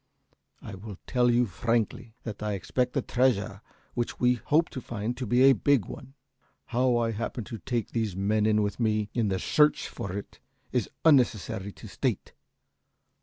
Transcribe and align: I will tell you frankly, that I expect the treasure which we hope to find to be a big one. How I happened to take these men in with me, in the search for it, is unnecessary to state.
I 0.63 0.73
will 0.73 0.97
tell 1.05 1.29
you 1.29 1.45
frankly, 1.45 2.15
that 2.23 2.41
I 2.41 2.53
expect 2.53 2.93
the 2.93 3.03
treasure 3.03 3.61
which 3.93 4.19
we 4.19 4.33
hope 4.33 4.69
to 4.69 4.81
find 4.81 5.15
to 5.15 5.27
be 5.27 5.43
a 5.43 5.53
big 5.53 5.85
one. 5.85 6.15
How 6.65 6.97
I 6.97 7.11
happened 7.11 7.45
to 7.53 7.59
take 7.59 7.91
these 7.91 8.15
men 8.15 8.47
in 8.47 8.63
with 8.63 8.79
me, 8.79 9.11
in 9.13 9.27
the 9.27 9.37
search 9.37 9.87
for 9.87 10.11
it, 10.13 10.39
is 10.71 10.89
unnecessary 11.05 11.71
to 11.73 11.87
state. 11.87 12.33